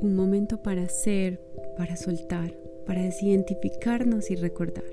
[0.00, 1.40] un momento para ser,
[1.76, 2.56] para soltar,
[2.86, 4.84] para desidentificarnos y recordar.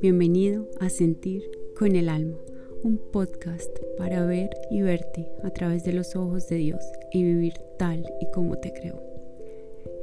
[0.00, 1.42] Bienvenido a Sentir
[1.78, 2.38] con el Alma,
[2.82, 6.82] un podcast para ver y verte a través de los ojos de Dios
[7.12, 9.00] y vivir tal y como te creo.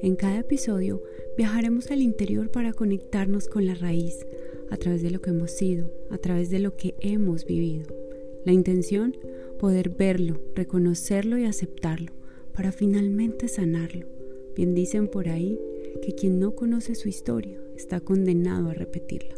[0.01, 1.03] En cada episodio
[1.37, 4.25] viajaremos al interior para conectarnos con la raíz,
[4.71, 7.87] a través de lo que hemos sido, a través de lo que hemos vivido.
[8.45, 9.17] La intención,
[9.59, 12.13] poder verlo, reconocerlo y aceptarlo,
[12.53, 14.18] para finalmente sanarlo
[14.65, 15.57] Dicen por ahí
[16.01, 19.35] que quien no conoce su historia está condenado a repetirla.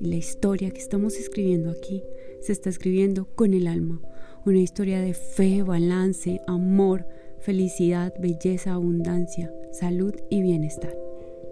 [0.00, 2.02] Y la historia que estamos escribiendo aquí
[2.40, 4.00] se está escribiendo con el alma.
[4.44, 7.06] Una historia de fe, balance, amor,
[7.40, 10.96] felicidad, belleza, abundancia, salud y bienestar.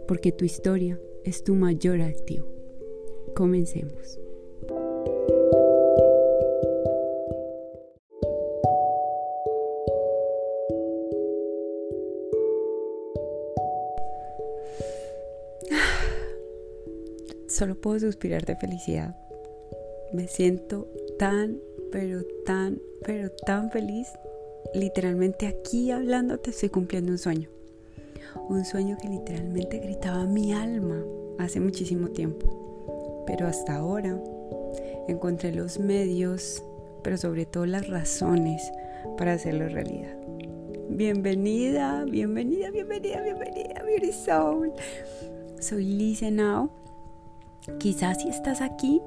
[0.07, 2.49] Porque tu historia es tu mayor activo.
[3.35, 4.19] Comencemos.
[17.61, 19.15] Solo puedo suspirar de felicidad.
[20.15, 21.59] Me siento tan,
[21.93, 24.09] pero tan, pero tan feliz.
[24.73, 27.51] Literalmente aquí hablándote estoy cumpliendo un sueño.
[28.49, 31.05] Un sueño que literalmente gritaba mi alma
[31.39, 33.25] hace muchísimo tiempo.
[33.27, 34.19] Pero hasta ahora
[35.07, 36.65] encontré los medios,
[37.03, 38.63] pero sobre todo las razones
[39.19, 40.17] para hacerlo realidad.
[40.89, 44.73] Bienvenida, bienvenida, bienvenida, bienvenida, Beauty Soul.
[45.61, 46.80] Soy Lisa Now
[47.79, 49.01] Quizás si estás aquí,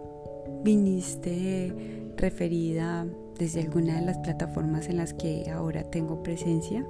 [0.64, 1.74] viniste
[2.18, 3.06] referida
[3.38, 6.86] desde alguna de las plataformas en las que ahora tengo presencia.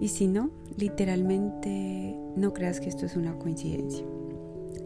[0.00, 4.04] Y si no, literalmente no creas que esto es una coincidencia.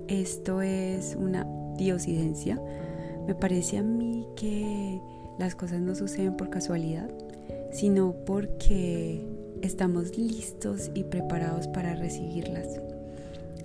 [0.08, 2.60] Esto es una diosidencia.
[3.26, 5.00] Me parece a mí que
[5.38, 7.10] las cosas no suceden por casualidad,
[7.72, 9.26] sino porque
[9.62, 12.80] estamos listos y preparados para recibirlas.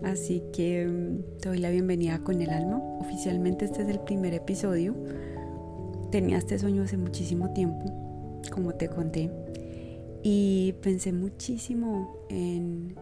[0.04, 2.78] Así que mm, te doy la bienvenida con el alma.
[3.00, 4.96] Oficialmente este es el primer episodio.
[6.12, 9.32] Tenía este sueño hace muchísimo tiempo, como te conté.
[10.24, 12.96] Y pensé muchísimo en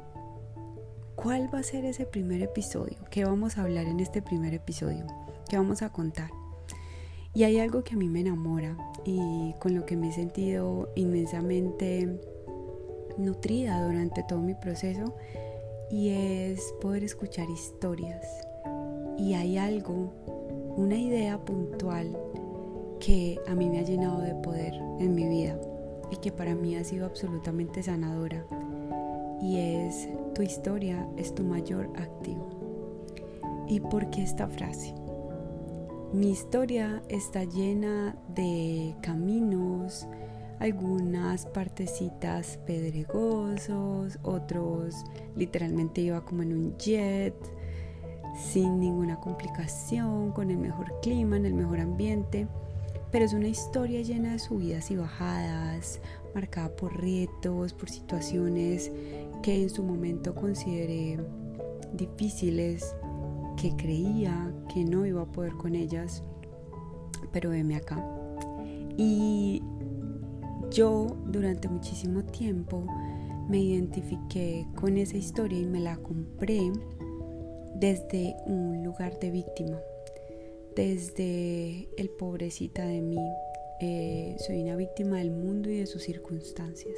[1.16, 5.06] cuál va a ser ese primer episodio, qué vamos a hablar en este primer episodio,
[5.50, 6.30] qué vamos a contar.
[7.34, 10.90] Y hay algo que a mí me enamora y con lo que me he sentido
[10.96, 12.20] inmensamente
[13.18, 15.16] nutrida durante todo mi proceso
[15.90, 18.26] y es poder escuchar historias.
[19.18, 20.14] Y hay algo,
[20.76, 22.18] una idea puntual
[23.00, 25.60] que a mí me ha llenado de poder en mi vida
[26.12, 28.46] y que para mí ha sido absolutamente sanadora.
[29.42, 32.50] Y es, tu historia es tu mayor activo.
[33.68, 34.94] ¿Y por qué esta frase?
[36.12, 40.08] Mi historia está llena de caminos,
[40.59, 45.06] algunas partecitas pedregosos, otros
[45.36, 47.36] literalmente iba como en un jet,
[48.38, 52.47] sin ninguna complicación, con el mejor clima, en el mejor ambiente,
[53.12, 56.00] pero es una historia llena de subidas y bajadas,
[56.36, 58.91] marcada por retos, por situaciones
[59.41, 61.20] que en su momento consideré
[61.94, 62.96] difíciles,
[63.58, 66.24] que creía que no iba a poder con ellas,
[67.31, 68.06] pero veme acá.
[68.96, 69.64] Y
[70.72, 72.85] yo durante muchísimo tiempo
[73.50, 76.72] me identifiqué con esa historia y me la compré
[77.75, 79.79] desde un lugar de víctima,
[80.75, 83.18] desde el pobrecita de mí.
[83.81, 86.97] Eh, soy una víctima del mundo y de sus circunstancias.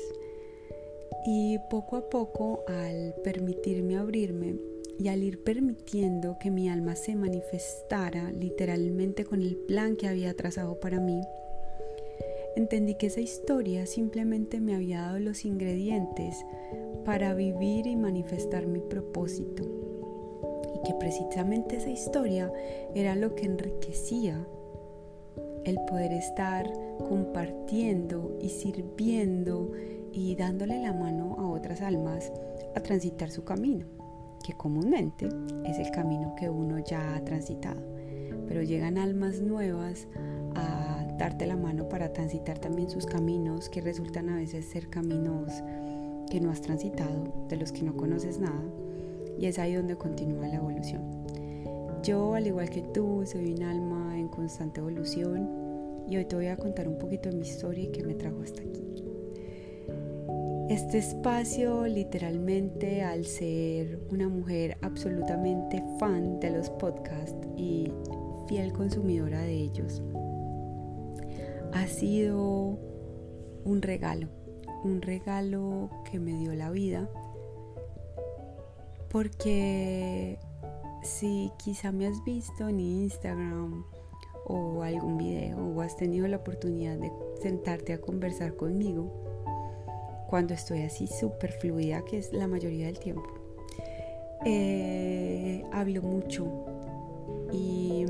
[1.26, 4.56] Y poco a poco, al permitirme abrirme
[5.00, 10.34] y al ir permitiendo que mi alma se manifestara literalmente con el plan que había
[10.36, 11.22] trazado para mí,
[12.56, 16.46] entendí que esa historia simplemente me había dado los ingredientes
[17.06, 19.64] para vivir y manifestar mi propósito.
[20.76, 22.52] Y que precisamente esa historia
[22.96, 24.46] era lo que enriquecía
[25.66, 26.72] el poder estar
[27.08, 29.72] compartiendo y sirviendo
[30.12, 32.32] y dándole la mano a otras almas
[32.76, 33.86] a transitar su camino,
[34.46, 35.30] que comúnmente
[35.66, 37.82] es el camino que uno ya ha transitado.
[38.48, 40.08] Pero llegan almas nuevas
[40.56, 40.81] a
[41.22, 45.52] darte la mano para transitar también sus caminos, que resultan a veces ser caminos
[46.32, 48.64] que no has transitado, de los que no conoces nada,
[49.38, 51.04] y es ahí donde continúa la evolución.
[52.02, 55.48] Yo, al igual que tú, soy un alma en constante evolución
[56.10, 58.42] y hoy te voy a contar un poquito de mi historia y qué me trajo
[58.42, 58.82] hasta aquí.
[60.70, 67.92] Este espacio literalmente al ser una mujer absolutamente fan de los podcasts y
[68.48, 70.02] fiel consumidora de ellos,
[71.74, 72.78] ha sido
[73.64, 74.28] un regalo,
[74.84, 77.10] un regalo que me dio la vida
[79.10, 80.40] porque
[81.04, 83.84] si quizá me has visto en Instagram
[84.46, 89.12] o algún video o has tenido la oportunidad de sentarte a conversar conmigo
[90.30, 93.28] cuando estoy así súper fluida, que es la mayoría del tiempo,
[94.46, 96.48] eh, hablo mucho.
[97.52, 98.06] Y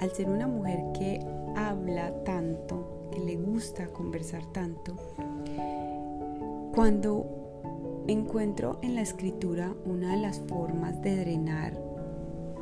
[0.00, 1.24] al ser una mujer que
[1.56, 4.96] habla tanto, que le gusta conversar tanto,
[6.74, 11.80] cuando encuentro en la escritura una de las formas de drenar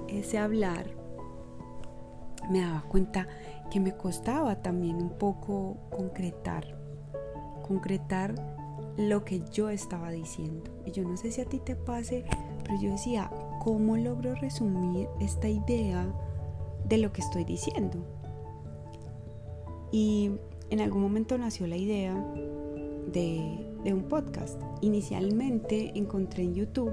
[0.08, 0.86] ese hablar,
[2.50, 3.28] me daba cuenta
[3.70, 6.76] que me costaba también un poco concretar,
[7.66, 8.34] concretar
[8.96, 10.70] lo que yo estaba diciendo.
[10.84, 12.24] Y yo no sé si a ti te pase,
[12.64, 16.12] pero yo decía, ¿cómo logro resumir esta idea
[16.84, 18.04] de lo que estoy diciendo?
[19.92, 20.30] Y
[20.70, 22.14] en algún momento nació la idea
[23.12, 24.60] de, un podcast.
[24.82, 26.92] Inicialmente encontré en YouTube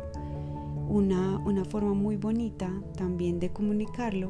[0.89, 4.29] una, una forma muy bonita también de comunicarlo,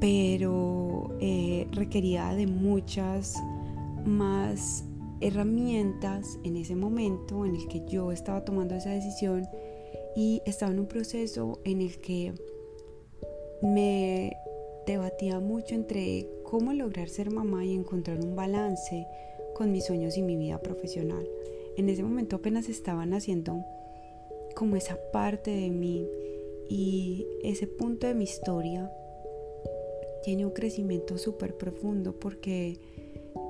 [0.00, 3.42] pero eh, requería de muchas
[4.04, 4.84] más
[5.20, 9.46] herramientas en ese momento en el que yo estaba tomando esa decisión
[10.16, 12.34] y estaba en un proceso en el que
[13.62, 14.32] me
[14.86, 19.06] debatía mucho entre cómo lograr ser mamá y encontrar un balance
[19.54, 21.26] con mis sueños y mi vida profesional.
[21.76, 23.64] En ese momento apenas estaban haciendo
[24.54, 26.06] como esa parte de mí
[26.68, 28.90] y ese punto de mi historia
[30.22, 32.78] tiene un crecimiento súper profundo porque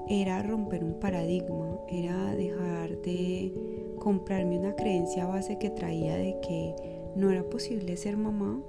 [0.09, 3.53] era romper un paradigma, era dejar de
[3.99, 6.75] comprarme una creencia base que traía de que
[7.17, 8.63] no era posible ser mamá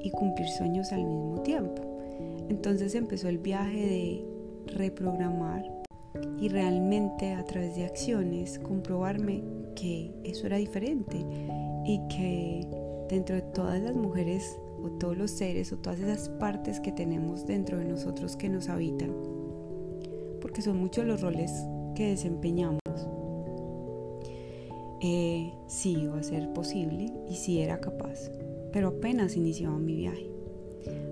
[0.00, 1.82] y cumplir sueños al mismo tiempo.
[2.48, 4.24] Entonces empezó el viaje de
[4.74, 5.64] reprogramar
[6.40, 9.42] y realmente a través de acciones comprobarme
[9.74, 11.16] que eso era diferente
[11.84, 12.66] y que
[13.08, 17.46] dentro de todas las mujeres o todos los seres o todas esas partes que tenemos
[17.46, 19.12] dentro de nosotros que nos habitan,
[20.40, 21.50] porque son muchos los roles
[21.94, 22.80] que desempeñamos,
[25.00, 28.30] eh, sí iba a ser posible y sí era capaz,
[28.74, 30.28] pero apenas iniciaba mi viaje.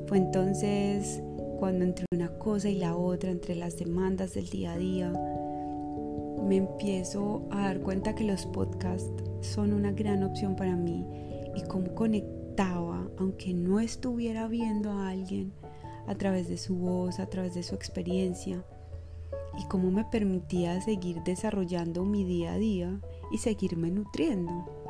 [0.08, 1.22] Fue entonces
[1.60, 5.12] cuando entre una cosa y la otra, entre las demandas del día a día,
[6.44, 9.12] me empiezo a dar cuenta que los podcasts
[9.42, 11.06] son una gran opción para mí
[11.54, 15.52] y cómo conectaba, aunque no estuviera viendo a alguien,
[16.08, 18.64] a través de su voz, a través de su experiencia,
[19.56, 23.00] y cómo me permitía seguir desarrollando mi día a día
[23.30, 24.81] y seguirme nutriendo.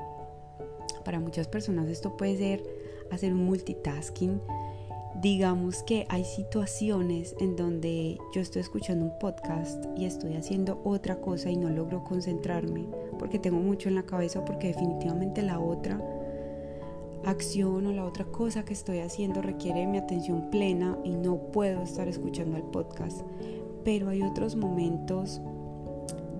[1.05, 2.65] Para muchas personas esto puede ser
[3.11, 4.41] hacer un multitasking.
[5.21, 11.21] Digamos que hay situaciones en donde yo estoy escuchando un podcast y estoy haciendo otra
[11.21, 12.87] cosa y no logro concentrarme
[13.19, 16.01] porque tengo mucho en la cabeza porque definitivamente la otra
[17.25, 21.83] acción o la otra cosa que estoy haciendo requiere mi atención plena y no puedo
[21.83, 23.21] estar escuchando el podcast.
[23.85, 25.41] Pero hay otros momentos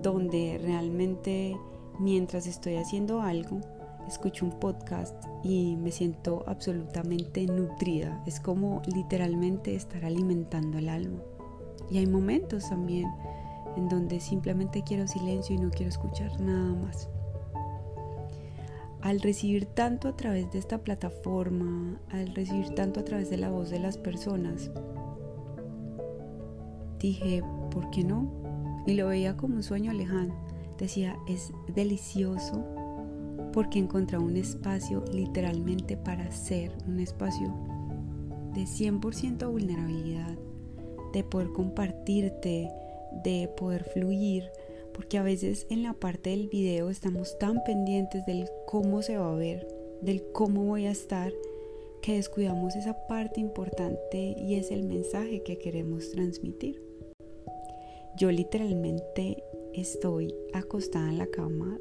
[0.01, 1.55] donde realmente
[1.99, 3.61] mientras estoy haciendo algo,
[4.07, 8.21] escucho un podcast y me siento absolutamente nutrida.
[8.25, 11.21] Es como literalmente estar alimentando el alma.
[11.89, 13.07] Y hay momentos también
[13.75, 17.09] en donde simplemente quiero silencio y no quiero escuchar nada más.
[19.01, 23.49] Al recibir tanto a través de esta plataforma, al recibir tanto a través de la
[23.49, 24.71] voz de las personas,
[26.99, 28.31] dije, ¿por qué no?
[28.87, 30.33] Y lo veía como un sueño lejano.
[30.77, 32.65] Decía, es delicioso
[33.53, 37.53] porque encontré un espacio literalmente para ser, un espacio
[38.53, 40.35] de 100% vulnerabilidad,
[41.13, 42.69] de poder compartirte,
[43.23, 44.43] de poder fluir,
[44.93, 49.31] porque a veces en la parte del video estamos tan pendientes del cómo se va
[49.31, 49.67] a ver,
[50.01, 51.31] del cómo voy a estar,
[52.01, 56.81] que descuidamos esa parte importante y es el mensaje que queremos transmitir.
[58.17, 59.43] Yo literalmente
[59.73, 61.79] estoy acostada en la cama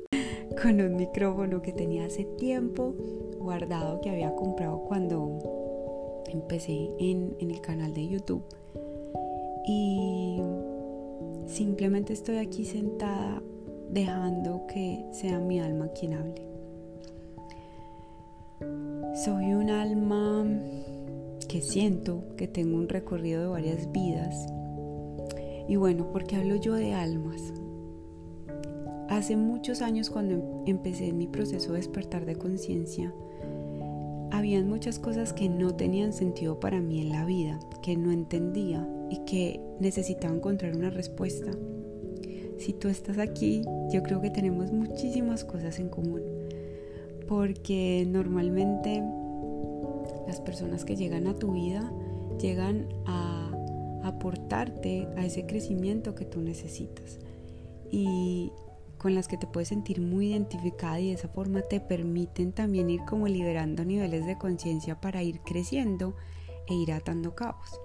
[0.60, 2.94] con un micrófono que tenía hace tiempo
[3.38, 8.42] guardado que había comprado cuando empecé en, el canal de YouTube.
[9.66, 10.40] Y
[11.46, 13.42] simplemente estoy aquí sentada
[13.90, 16.46] dejando que sea mi alma quien hable.
[19.24, 20.46] Soy un alma
[21.48, 24.46] que siento que tengo un recorrido de varias vidas
[25.68, 27.52] y bueno, ¿por qué hablo yo de almas?
[29.08, 33.12] Hace muchos años cuando em-, empecé mi proceso de despertar de conciencia,
[34.30, 38.88] habían muchas cosas que no tenían sentido para mí en la vida, que no entendía
[39.10, 41.50] y que necesitaba encontrar una respuesta.
[42.58, 46.22] Si tú estás aquí, yo creo que tenemos muchísimas cosas en común.
[47.28, 49.02] porque normalmente
[50.26, 51.90] las personas que llegan a tu vida
[52.38, 53.50] llegan a
[54.02, 57.18] aportarte a ese crecimiento que tú necesitas
[57.90, 58.52] y
[59.02, 62.88] con las que te puedes sentir muy identificada y de esa forma te permiten también
[62.88, 66.14] ir como liberando niveles de conciencia para ir creciendo
[66.68, 67.80] e ir atando cabos.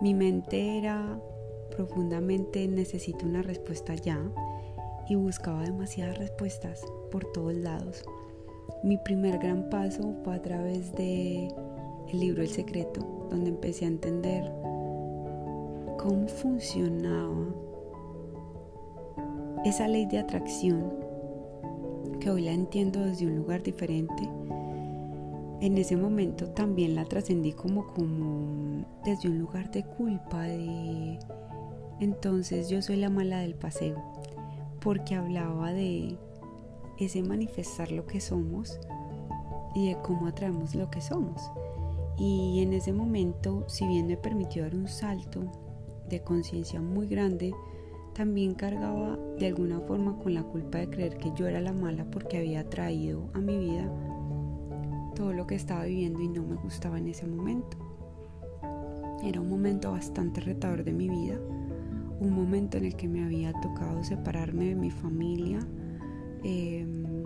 [0.00, 1.20] Mi mente era
[1.74, 4.20] profundamente necesito una respuesta ya
[5.08, 6.80] y buscaba demasiadas respuestas
[7.10, 8.04] por todos lados.
[8.84, 11.48] Mi primer gran paso fue a través de
[12.12, 14.44] el libro El Secreto, donde empecé a entender
[15.98, 17.52] cómo funcionaba
[19.64, 20.92] esa ley de atracción,
[22.20, 24.28] que hoy la entiendo desde un lugar diferente.
[25.60, 31.18] En ese momento también la trascendí como, como desde un lugar de culpa, de
[32.00, 33.96] entonces yo soy la mala del paseo,
[34.80, 36.18] porque hablaba de
[36.98, 38.78] ese manifestar lo que somos
[39.74, 41.40] y de cómo atraemos lo que somos.
[42.18, 45.50] Y en ese momento, si bien me permitió dar un salto
[46.08, 47.52] de conciencia muy grande,
[48.14, 52.04] también cargaba de alguna forma con la culpa de creer que yo era la mala
[52.10, 53.92] porque había traído a mi vida
[55.14, 57.76] todo lo que estaba viviendo y no me gustaba en ese momento.
[59.22, 61.38] Era un momento bastante retador de mi vida,
[62.20, 65.60] un momento en el que me había tocado separarme de mi familia,
[66.44, 67.24] Em,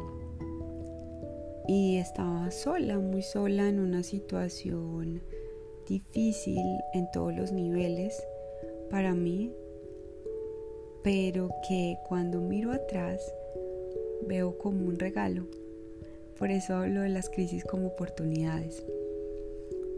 [1.66, 5.20] y estaba sola, muy sola en una situación
[5.88, 6.62] difícil
[6.94, 8.22] en todos los niveles
[8.90, 9.52] para mí,
[11.02, 13.20] pero que cuando miro atrás
[14.26, 15.46] veo como un regalo.
[16.38, 18.84] Por eso hablo de las crisis como oportunidades,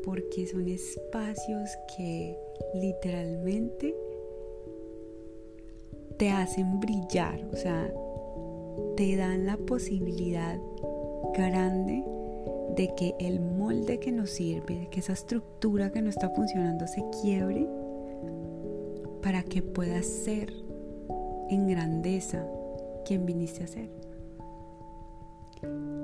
[0.05, 2.37] porque son espacios que
[2.75, 3.95] literalmente
[6.17, 7.93] te hacen brillar, o sea,
[8.97, 10.59] te dan la posibilidad
[11.35, 12.05] grande
[12.77, 16.87] de que el molde que nos sirve, de que esa estructura que no está funcionando
[16.87, 17.67] se quiebre
[19.23, 20.53] para que puedas ser
[21.51, 22.47] en grandeza
[23.05, 23.91] quien viniste a ser.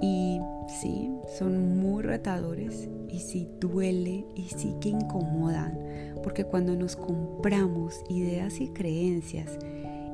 [0.03, 0.41] Y
[0.81, 5.79] sí, son muy retadores y sí duele y sí que incomodan,
[6.23, 9.59] porque cuando nos compramos ideas y creencias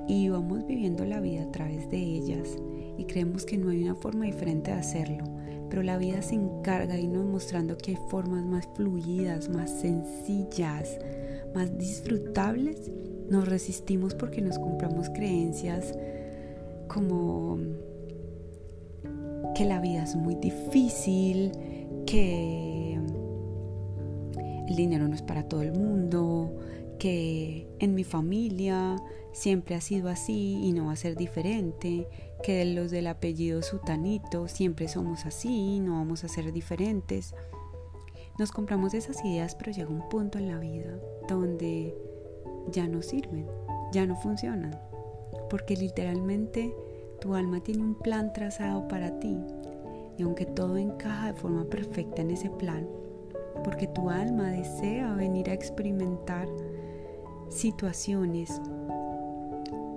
[0.07, 2.57] y vamos viviendo la vida a través de ellas
[2.97, 5.25] y creemos que no hay una forma diferente de hacerlo,
[5.69, 10.99] pero la vida se encarga de irnos mostrando que hay formas más fluidas, más sencillas,
[11.55, 12.91] más disfrutables,
[13.29, 15.95] nos resistimos porque nos compramos creencias
[16.89, 17.59] como
[19.55, 21.53] que la vida es muy difícil,
[22.07, 22.99] que
[24.69, 26.57] el dinero no es para todo el mundo,
[26.99, 28.97] que en mi familia
[29.33, 32.09] siempre ha sido así y no va a ser diferente,
[32.43, 37.35] que los del apellido sutanito siempre somos así y no vamos a ser diferentes.
[38.39, 40.99] Nos compramos esas ideas, pero llega un punto en la vida
[41.29, 41.95] donde
[42.71, 43.47] ya no sirven,
[43.93, 44.79] ya no funcionan,
[45.51, 46.75] porque literalmente
[47.21, 49.39] tu alma tiene un plan trazado para ti.
[50.19, 52.87] Y aunque todo encaja de forma perfecta en ese plan,
[53.65, 56.49] porque tu alma desea venir a experimentar
[57.49, 58.61] situaciones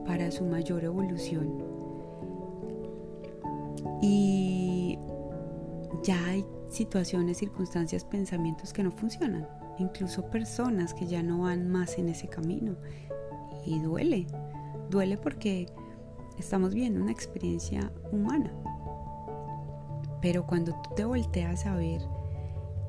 [0.05, 1.63] para su mayor evolución.
[4.01, 4.99] Y
[6.03, 11.97] ya hay situaciones, circunstancias, pensamientos que no funcionan, incluso personas que ya no van más
[11.97, 12.75] en ese camino.
[13.65, 14.27] Y duele,
[14.89, 15.67] duele porque
[16.37, 18.51] estamos viendo una experiencia humana.
[20.21, 22.01] Pero cuando tú te volteas a ver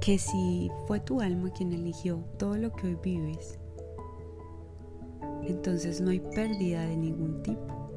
[0.01, 3.59] que si fue tu alma quien eligió todo lo que hoy vives,
[5.43, 7.91] entonces no hay pérdida de ningún tipo.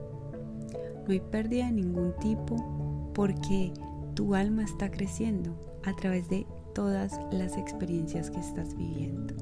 [1.06, 3.74] No hay pérdida de ningún tipo porque
[4.14, 6.46] tu alma está creciendo a través de
[6.80, 9.34] todas las experiencias que estás viviendo.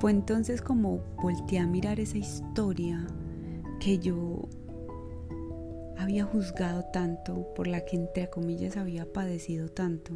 [0.00, 3.06] Fue entonces como volteé a mirar esa historia
[3.78, 4.48] que yo
[5.96, 10.14] había juzgado tanto, por la que entre comillas había padecido tanto.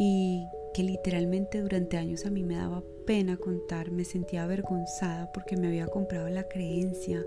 [0.00, 0.44] Y
[0.74, 5.68] que literalmente durante años a mí me daba pena contar, me sentía avergonzada porque me
[5.68, 7.24] había comprado la creencia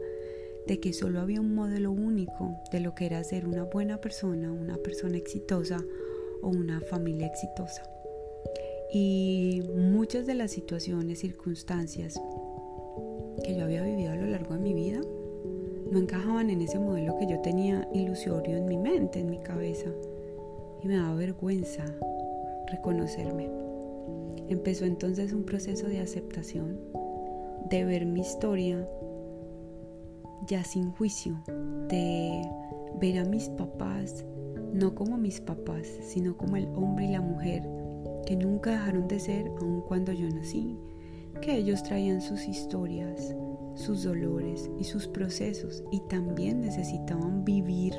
[0.68, 4.52] de que solo había un modelo único de lo que era ser una buena persona,
[4.52, 5.82] una persona exitosa
[6.42, 7.84] o una familia exitosa.
[8.94, 12.22] Y muchas de las situaciones, circunstancias
[13.44, 15.02] que yo había vivido a lo largo de mi vida
[15.92, 19.90] no encajaban en ese modelo que yo tenía ilusorio en mi mente, en mi cabeza.
[20.82, 21.86] Y me daba vergüenza
[22.68, 23.50] reconocerme.
[24.48, 26.80] Empezó entonces un proceso de aceptación,
[27.70, 28.88] de ver mi historia
[30.48, 31.42] ya sin juicio,
[31.88, 32.42] de
[33.00, 34.26] ver a mis papás
[34.74, 37.64] no como mis papás, sino como el hombre y la mujer
[38.26, 40.78] que nunca dejaron de ser aun cuando yo nací,
[41.42, 43.36] que ellos traían sus historias,
[43.76, 47.96] sus dolores y sus procesos y también necesitaban vivir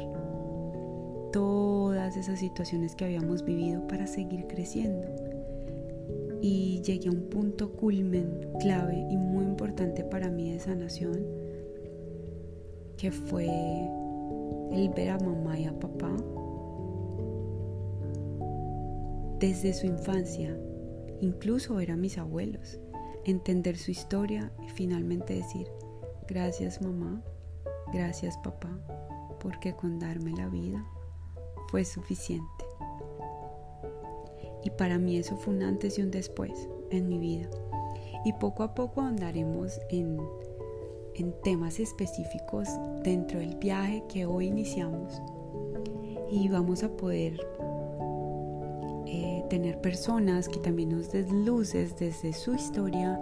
[1.32, 5.08] todas esas situaciones que habíamos vivido para seguir creciendo.
[6.40, 11.24] Y llegué a un punto culmen, clave y muy importante para mí de sanación,
[12.96, 13.46] que fue
[14.72, 16.14] el ver a mamá y a papá
[19.42, 20.56] desde su infancia,
[21.20, 22.78] incluso ver a mis abuelos,
[23.24, 25.66] entender su historia y finalmente decir,
[26.28, 27.20] gracias mamá,
[27.92, 28.70] gracias papá,
[29.40, 30.86] porque con darme la vida
[31.72, 32.64] fue suficiente.
[34.62, 37.50] Y para mí eso fue un antes y un después en mi vida.
[38.24, 40.20] Y poco a poco andaremos en,
[41.16, 42.68] en temas específicos
[43.02, 45.20] dentro del viaje que hoy iniciamos.
[46.30, 47.40] Y vamos a poder
[49.48, 53.20] tener personas que también nos desluces desde su historia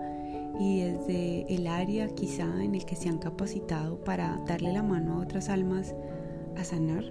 [0.59, 5.15] y desde el área quizá en el que se han capacitado para darle la mano
[5.15, 5.95] a otras almas
[6.57, 7.05] a sanar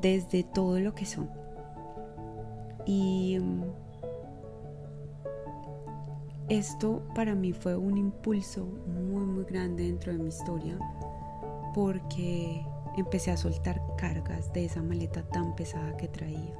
[0.00, 1.30] desde todo lo que son.
[2.84, 3.62] Y mm,
[6.48, 10.78] esto para mí fue un impulso muy muy grande dentro de mi historia
[11.74, 12.64] porque
[12.96, 16.54] empecé a soltar cargas de esa maleta tan pesada que traía.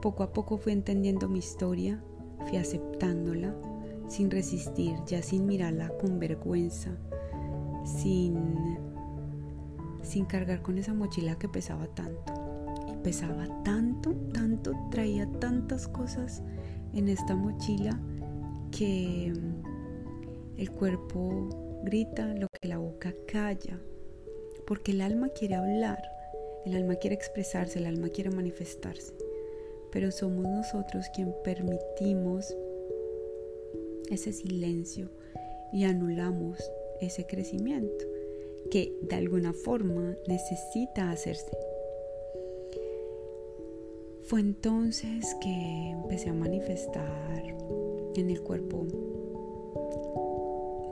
[0.00, 2.02] Poco a poco fui entendiendo mi historia,
[2.48, 3.54] fui aceptándola
[4.08, 6.90] sin resistir, ya sin mirarla con vergüenza,
[7.84, 8.78] sin
[10.02, 12.32] sin cargar con esa mochila que pesaba tanto.
[12.88, 16.42] Y pesaba tanto, tanto, traía tantas cosas
[16.92, 18.00] en esta mochila
[18.70, 19.32] que
[20.56, 23.78] el cuerpo grita lo que la boca calla,
[24.66, 26.02] porque el alma quiere hablar,
[26.66, 29.14] el alma quiere expresarse, el alma quiere manifestarse,
[29.92, 32.56] pero somos nosotros quien permitimos
[34.10, 35.08] ese silencio
[35.72, 36.58] y anulamos
[37.00, 38.04] ese crecimiento
[38.70, 41.50] que de alguna forma necesita hacerse.
[44.22, 47.42] Fue entonces que empecé a manifestar
[48.14, 48.86] en el cuerpo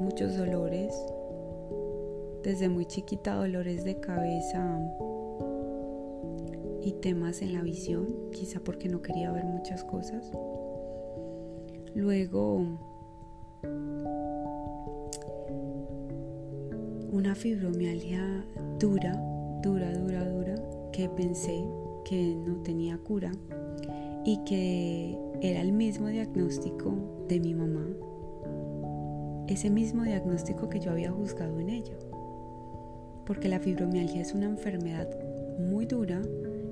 [0.00, 0.94] muchos dolores,
[2.42, 4.80] desde muy chiquita dolores de cabeza
[6.82, 10.30] y temas en la visión, quizá porque no quería ver muchas cosas.
[11.94, 12.64] Luego
[17.10, 18.44] una fibromialgia
[18.78, 19.12] dura,
[19.62, 20.54] dura, dura, dura,
[20.92, 21.64] que pensé
[22.04, 23.32] que no tenía cura
[24.24, 26.94] y que era el mismo diagnóstico
[27.28, 27.86] de mi mamá,
[29.48, 31.96] ese mismo diagnóstico que yo había juzgado en ella.
[33.24, 35.08] Porque la fibromialgia es una enfermedad
[35.58, 36.22] muy dura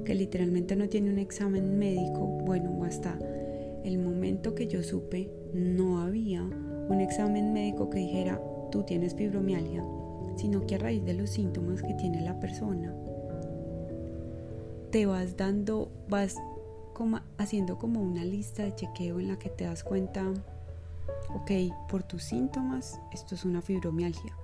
[0.07, 3.19] que literalmente no tiene un examen médico, bueno, hasta
[3.85, 8.41] el momento que yo supe no había un examen médico que dijera,
[8.71, 9.85] tú tienes fibromialgia,
[10.37, 12.95] sino que a raíz de los síntomas que tiene la persona,
[14.93, 16.37] te vas dando, vas
[16.95, 20.23] como haciendo como una lista de chequeo en la que te das cuenta,
[21.35, 21.51] ok,
[21.89, 24.37] por tus síntomas, esto es una fibromialgia,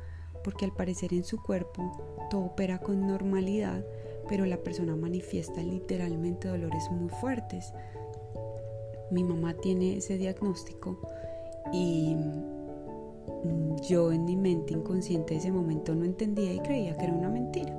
[0.43, 3.85] porque al parecer en su cuerpo todo opera con normalidad,
[4.33, 7.75] pero la persona manifiesta literalmente dolores muy fuertes.
[9.11, 10.99] Mi mamá tiene ese diagnóstico
[11.71, 12.17] y
[13.87, 17.29] yo en mi mente inconsciente de ese momento no entendía y creía que era una
[17.29, 17.79] mentira.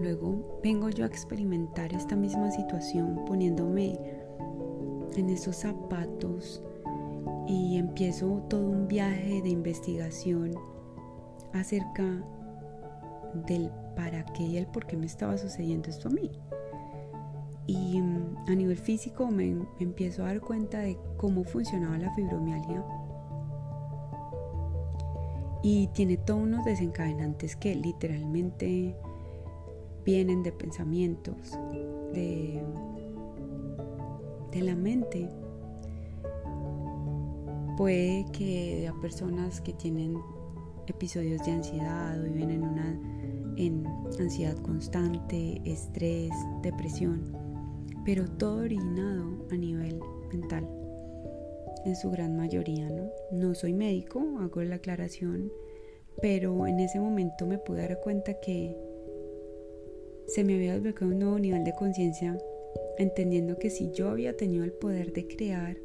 [0.00, 3.96] Luego vengo yo a experimentar esta misma situación poniéndome
[5.14, 6.64] en esos zapatos
[7.46, 10.52] y empiezo todo un viaje de investigación
[11.52, 12.24] acerca
[13.46, 16.30] del para qué y el por qué me estaba sucediendo esto a mí.
[17.66, 22.84] Y mm, a nivel físico me, empiezo a dar cuenta de cómo funcionaba la fibromialgia
[25.62, 28.94] y tiene todos unos desencadenantes que literalmente
[30.04, 31.58] vienen de pensamientos,
[32.12, 32.62] de,
[34.52, 35.30] de la mente.
[37.78, 40.18] Puede que a personas que tienen
[40.86, 43.00] episodios de ansiedad o viven en una
[43.56, 43.84] en
[44.18, 46.30] ansiedad constante, estrés,
[46.62, 47.36] depresión,
[48.04, 50.68] pero todo originado a nivel mental
[51.84, 53.10] en su gran mayoría, ¿no?
[53.30, 55.52] No soy médico, hago la aclaración,
[56.20, 58.76] pero en ese momento me pude dar cuenta que
[60.26, 62.38] se me había desbloqueado un nuevo nivel de conciencia,
[62.98, 65.76] entendiendo que si yo había tenido el poder de crear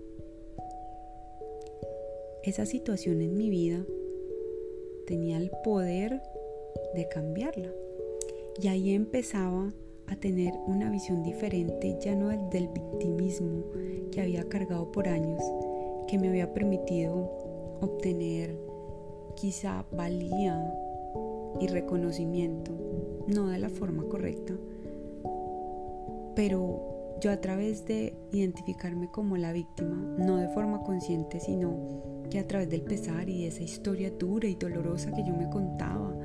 [2.43, 3.85] esa situación en mi vida,
[5.05, 6.21] tenía el poder
[6.95, 7.71] de cambiarla.
[8.61, 9.73] Y ahí empezaba
[10.07, 13.63] a tener una visión diferente, ya no el del victimismo
[14.11, 15.41] que había cargado por años,
[16.07, 17.15] que me había permitido
[17.81, 18.57] obtener
[19.35, 20.73] quizá valía
[21.59, 22.71] y reconocimiento,
[23.27, 24.53] no de la forma correcta,
[26.35, 32.39] pero yo a través de identificarme como la víctima, no de forma consciente, sino que
[32.39, 36.15] a través del pesar y de esa historia dura y dolorosa que yo me contaba,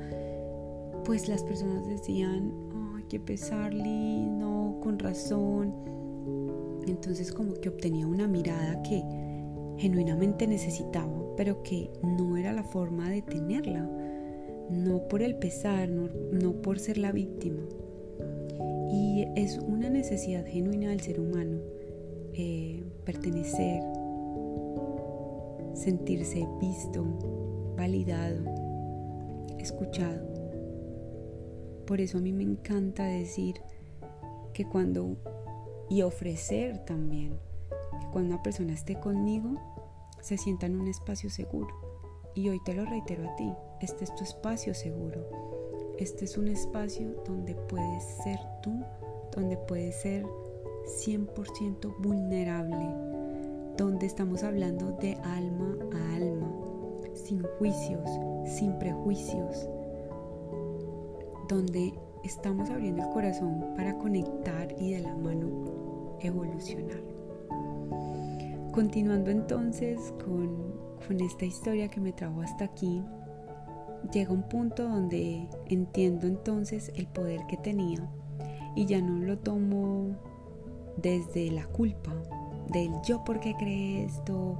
[1.05, 2.51] pues las personas decían,
[2.95, 5.73] ay, qué pesar, no, con razón.
[6.87, 9.03] Entonces como que obtenía una mirada que
[9.77, 13.87] genuinamente necesitaba, pero que no era la forma de tenerla,
[14.69, 17.61] no por el pesar, no, por ser la víctima.
[18.91, 21.59] Y es una necesidad genuina del ser humano
[22.33, 23.83] eh, pertenecer,
[25.73, 27.05] sentirse visto,
[27.77, 28.43] validado,
[29.59, 30.44] escuchado.
[31.85, 33.61] Por eso a mí me encanta decir
[34.53, 35.17] que cuando,
[35.89, 37.37] y ofrecer también,
[38.01, 39.55] que cuando una persona esté conmigo,
[40.21, 41.69] se sienta en un espacio seguro.
[42.33, 45.25] Y hoy te lo reitero a ti, este es tu espacio seguro.
[45.99, 48.83] Este es un espacio donde puedes ser tú,
[49.31, 50.25] donde puedes ser
[51.05, 52.87] 100% vulnerable,
[53.77, 56.51] donde estamos hablando de alma a alma,
[57.13, 58.09] sin juicios,
[58.45, 59.69] sin prejuicios,
[61.47, 67.01] donde estamos abriendo el corazón para conectar y de la mano evolucionar.
[68.71, 70.73] Continuando entonces con,
[71.07, 73.01] con esta historia que me trajo hasta aquí,
[74.11, 78.07] llega un punto donde entiendo entonces el poder que tenía
[78.75, 80.15] y ya no lo tomo
[80.97, 82.13] desde la culpa,
[82.71, 84.59] del yo porque creé esto,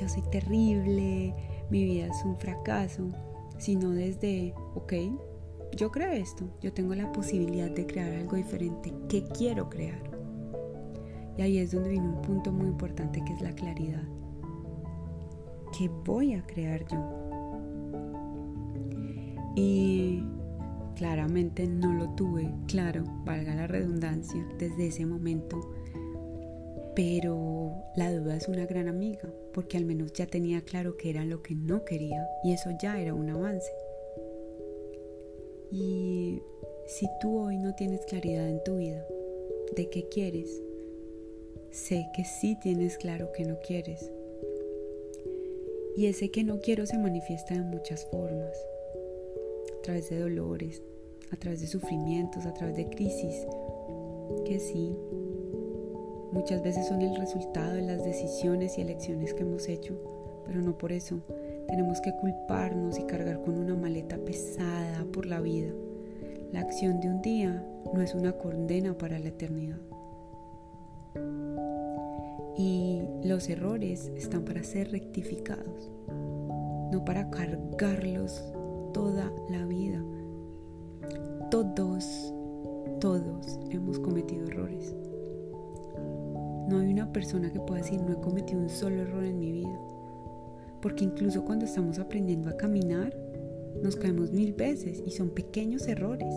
[0.00, 1.34] yo soy terrible,
[1.70, 3.08] mi vida es un fracaso,
[3.58, 4.92] sino desde, ok,
[5.76, 10.02] yo creo esto, yo tengo la posibilidad de crear algo diferente, ¿qué quiero crear?
[11.36, 14.02] Y ahí es donde viene un punto muy importante que es la claridad.
[15.76, 16.98] ¿Qué voy a crear yo?
[19.56, 20.22] Y
[20.94, 25.60] claramente no lo tuve claro, valga la redundancia, desde ese momento.
[26.94, 31.24] Pero la duda es una gran amiga, porque al menos ya tenía claro que era
[31.24, 33.72] lo que no quería y eso ya era un avance.
[35.72, 36.42] Y
[36.86, 39.06] si tú hoy no tienes claridad en tu vida
[39.74, 40.62] de qué quieres,
[41.70, 44.12] sé que sí tienes claro que no quieres.
[45.96, 48.54] Y ese que no quiero se manifiesta de muchas formas,
[49.78, 50.82] a través de dolores,
[51.30, 53.46] a través de sufrimientos, a través de crisis,
[54.44, 54.94] que sí,
[56.32, 59.94] muchas veces son el resultado de las decisiones y elecciones que hemos hecho,
[60.44, 61.22] pero no por eso
[61.72, 65.72] tenemos que culparnos y cargar con una maleta pesada por la vida.
[66.52, 69.80] La acción de un día no es una condena para la eternidad.
[72.58, 75.90] Y los errores están para ser rectificados,
[76.92, 78.52] no para cargarlos
[78.92, 80.04] toda la vida.
[81.50, 82.34] Todos,
[83.00, 84.94] todos hemos cometido errores.
[86.68, 89.52] No hay una persona que pueda decir no he cometido un solo error en mi
[89.52, 89.91] vida
[90.82, 93.16] porque incluso cuando estamos aprendiendo a caminar,
[93.82, 96.34] nos caemos mil veces y son pequeños errores.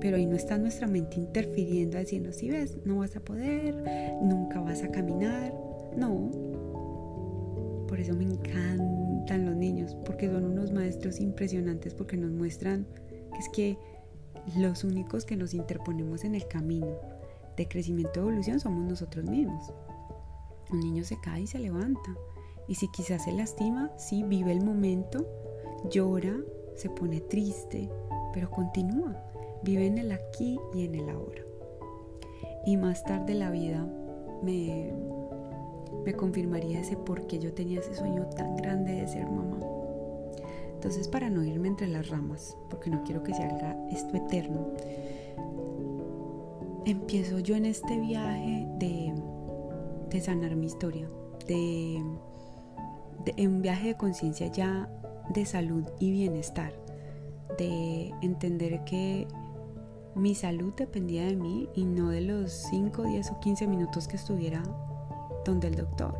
[0.00, 3.74] Pero ahí no está nuestra mente interfiriendo, diciendo, si ves, no vas a poder,
[4.20, 5.54] nunca vas a caminar.
[5.96, 6.30] No.
[7.88, 12.86] Por eso me encantan los niños, porque son unos maestros impresionantes, porque nos muestran
[13.32, 13.78] que es que
[14.58, 16.98] los únicos que nos interponemos en el camino
[17.56, 19.72] de crecimiento y evolución somos nosotros mismos.
[20.70, 22.14] Un niño se cae y se levanta.
[22.66, 25.26] Y si quizás se lastima, sí, vive el momento,
[25.90, 26.34] llora,
[26.74, 27.90] se pone triste,
[28.32, 29.22] pero continúa,
[29.62, 31.42] vive en el aquí y en el ahora.
[32.66, 33.86] Y más tarde la vida
[34.42, 34.92] me,
[36.04, 39.60] me confirmaría ese por qué yo tenía ese sueño tan grande de ser mamá.
[40.74, 44.68] Entonces, para no irme entre las ramas, porque no quiero que se haga esto eterno,
[46.84, 49.14] empiezo yo en este viaje de,
[50.10, 51.08] de sanar mi historia,
[51.46, 52.02] de
[53.38, 54.88] un viaje de conciencia ya
[55.30, 56.72] de salud y bienestar,
[57.58, 59.26] de entender que
[60.14, 64.16] mi salud dependía de mí y no de los 5, 10 o 15 minutos que
[64.16, 64.62] estuviera
[65.44, 66.14] donde el doctor.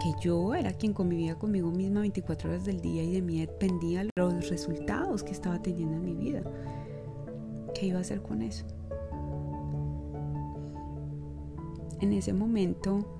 [0.00, 4.06] Que yo era quien convivía conmigo misma 24 horas del día y de mí dependía
[4.16, 6.42] los resultados que estaba teniendo en mi vida.
[7.74, 8.64] ¿Qué iba a hacer con eso?
[12.00, 13.15] En ese momento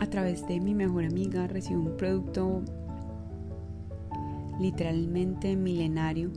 [0.00, 2.62] a través de mi mejor amiga recibí un producto
[4.58, 6.30] literalmente milenario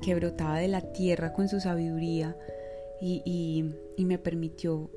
[0.00, 2.36] que brotaba de la tierra con su sabiduría
[3.00, 3.64] y,
[3.98, 4.90] me permitió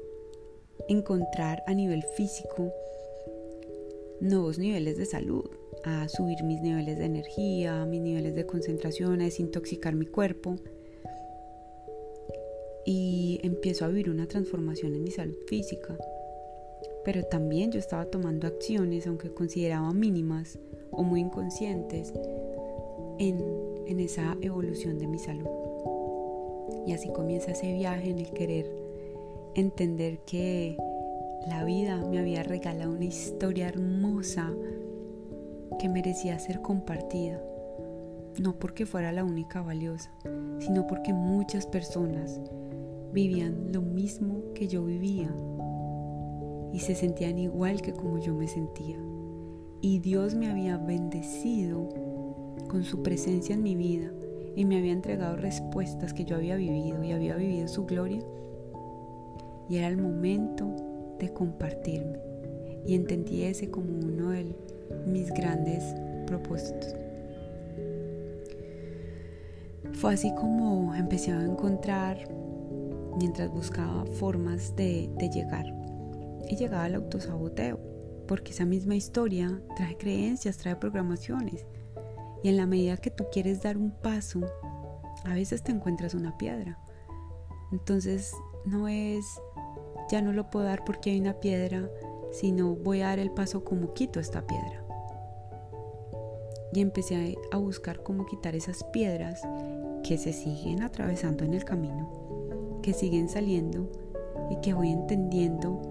[0.88, 2.72] encontrar a nivel físico
[4.20, 5.50] nuevos niveles de salud,
[5.84, 10.56] a subir mis niveles de energía, mis niveles de concentración, a desintoxicar mi cuerpo.
[12.86, 15.98] Y empiezo a vivir una transformación en mi salud física.
[17.03, 20.59] Pero también yo estaba tomando acciones, aunque consideraba mínimas
[20.91, 22.13] o muy inconscientes,
[23.17, 23.43] en,
[23.87, 25.47] en esa evolución de mi salud.
[26.85, 28.71] Y así comienza ese viaje en el querer
[29.55, 30.77] entender que
[31.47, 34.51] la vida me había regalado una historia hermosa
[35.79, 37.41] que merecía ser compartida,
[38.39, 40.11] no porque fuera la única valiosa,
[40.59, 42.39] sino porque muchas personas
[43.11, 45.33] vivían lo mismo que yo vivía
[46.73, 48.97] y se sentían igual que como yo me sentía.
[49.81, 51.89] Y Dios me había bendecido
[52.67, 54.12] con su presencia en mi vida
[54.55, 58.21] y me había entregado respuestas que yo había vivido y había vivido su gloria.
[59.69, 60.67] Y era el momento
[61.19, 62.19] de compartirme.
[62.86, 64.55] Y entendí ese como uno de
[65.05, 65.84] mis grandes
[66.27, 66.95] propósitos.
[69.93, 72.17] Fue así como empecé a encontrar
[73.17, 75.81] mientras buscaba formas de, de llegar.
[76.51, 77.79] Y llegaba al autosaboteo,
[78.27, 81.65] porque esa misma historia trae creencias, trae programaciones.
[82.43, 84.41] Y en la medida que tú quieres dar un paso,
[85.23, 86.77] a veces te encuentras una piedra.
[87.71, 88.33] Entonces
[88.65, 89.23] no es
[90.09, 91.89] ya no lo puedo dar porque hay una piedra,
[92.31, 94.83] sino voy a dar el paso como quito esta piedra.
[96.73, 99.41] Y empecé a buscar cómo quitar esas piedras
[100.03, 103.89] que se siguen atravesando en el camino, que siguen saliendo
[104.49, 105.90] y que voy entendiendo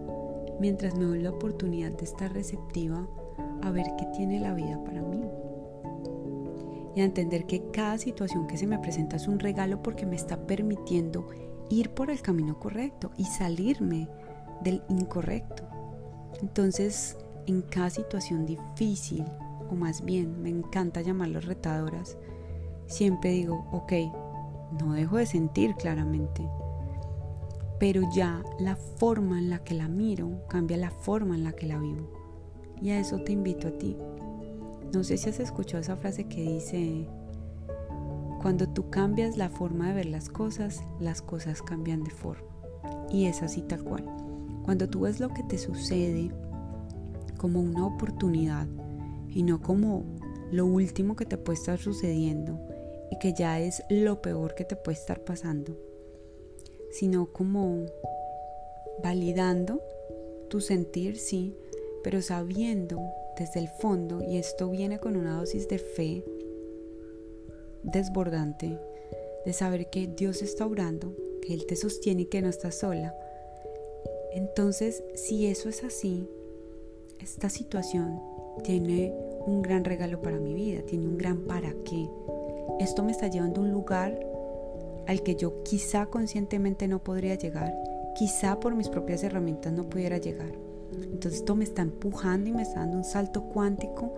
[0.60, 3.08] mientras me doy la oportunidad de estar receptiva
[3.62, 5.20] a ver qué tiene la vida para mí.
[6.94, 10.16] Y a entender que cada situación que se me presenta es un regalo porque me
[10.16, 11.28] está permitiendo
[11.70, 14.08] ir por el camino correcto y salirme
[14.62, 15.64] del incorrecto.
[16.42, 19.24] Entonces, en cada situación difícil,
[19.70, 22.18] o más bien me encanta llamarlos retadoras,
[22.86, 23.92] siempre digo, ok,
[24.80, 26.46] no dejo de sentir claramente,
[27.80, 31.66] pero ya la forma en la que la miro cambia la forma en la que
[31.66, 32.12] la vivo.
[32.80, 33.96] Y a eso te invito a ti.
[34.92, 37.08] No sé si has escuchado esa frase que dice,
[38.42, 42.46] cuando tú cambias la forma de ver las cosas, las cosas cambian de forma.
[43.10, 44.04] Y es así tal cual.
[44.62, 46.30] Cuando tú ves lo que te sucede
[47.38, 48.68] como una oportunidad
[49.30, 50.04] y no como
[50.52, 52.60] lo último que te puede estar sucediendo
[53.10, 55.78] y que ya es lo peor que te puede estar pasando,
[56.90, 57.86] sino como
[59.02, 59.82] validando
[60.48, 61.56] tu sentir, sí,
[62.02, 63.00] pero sabiendo
[63.38, 66.24] desde el fondo, y esto viene con una dosis de fe,
[67.82, 68.78] desbordante
[69.44, 73.14] de saber que Dios está orando, que Él te sostiene y que no estás sola.
[74.32, 76.28] Entonces, si eso es así,
[77.20, 78.20] esta situación
[78.62, 79.14] tiene
[79.46, 82.08] un gran regalo para mi vida, tiene un gran para qué.
[82.78, 84.29] Esto me está llevando a un lugar
[85.10, 87.74] al que yo quizá conscientemente no podría llegar,
[88.14, 90.52] quizá por mis propias herramientas no pudiera llegar.
[90.92, 94.14] Entonces esto me está empujando y me está dando un salto cuántico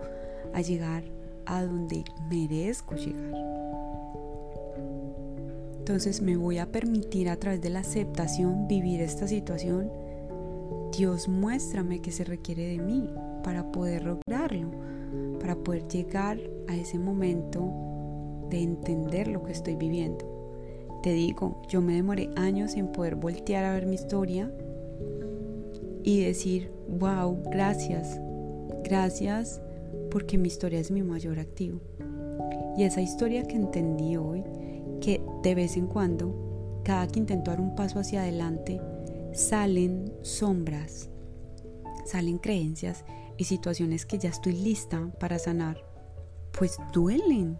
[0.53, 1.03] a llegar
[1.47, 3.33] a donde merezco llegar.
[5.79, 9.91] Entonces me voy a permitir a través de la aceptación vivir esta situación.
[10.95, 13.09] Dios muéstrame qué se requiere de mí
[13.43, 14.69] para poder lograrlo,
[15.39, 17.67] para poder llegar a ese momento
[18.51, 20.32] de entender lo que estoy viviendo.
[21.03, 24.49] Te digo, yo me demoré años en poder voltear a ver mi historia
[26.01, 28.21] y decir, wow, gracias,
[28.85, 29.61] gracias
[30.09, 31.81] porque mi historia es mi mayor activo.
[32.77, 34.43] Y esa historia que entendí hoy,
[35.01, 38.79] que de vez en cuando, cada que intento dar un paso hacia adelante,
[39.33, 41.09] salen sombras,
[42.05, 43.03] salen creencias
[43.37, 45.83] y situaciones que ya estoy lista para sanar,
[46.57, 47.57] pues duelen.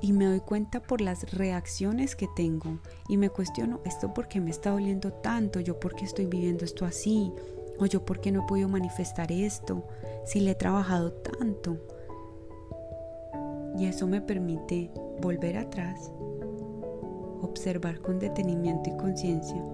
[0.00, 4.40] Y me doy cuenta por las reacciones que tengo y me cuestiono, ¿esto por qué
[4.40, 5.60] me está doliendo tanto?
[5.60, 7.32] ¿Yo por qué estoy viviendo esto así?
[7.80, 9.84] ¿O yo por qué no he podido manifestar esto?
[10.28, 11.78] si le he trabajado tanto.
[13.78, 14.90] Y eso me permite
[15.22, 16.12] volver atrás,
[17.40, 19.64] observar con detenimiento y conciencia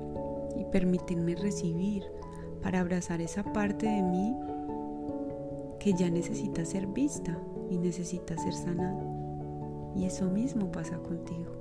[0.56, 2.04] y permitirme recibir
[2.62, 4.36] para abrazar esa parte de mí
[5.80, 7.36] que ya necesita ser vista
[7.68, 9.13] y necesita ser sanada.
[9.94, 11.52] Y eso mismo pasa contigo.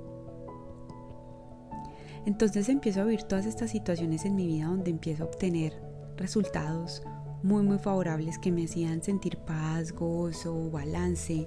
[2.26, 5.74] Entonces empiezo a vivir todas estas situaciones en mi vida donde empiezo a obtener
[6.16, 7.02] resultados
[7.42, 11.46] muy muy favorables que me hacían sentir paz, gozo, balance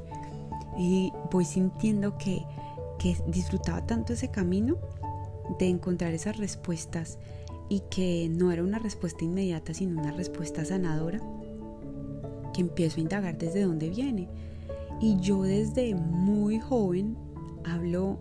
[0.78, 2.46] y voy sintiendo que
[2.98, 4.78] que disfrutaba tanto ese camino
[5.60, 7.18] de encontrar esas respuestas
[7.70, 11.22] y que no era una respuesta inmediata, sino una respuesta sanadora,
[12.54, 14.30] que empiezo a indagar desde dónde viene.
[15.00, 17.18] Y yo desde muy joven
[17.64, 18.18] hablo,